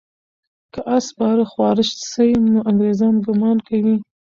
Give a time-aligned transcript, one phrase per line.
[0.73, 3.95] که آس سپاره خواره سي، نو انګریزان ګمان کوي.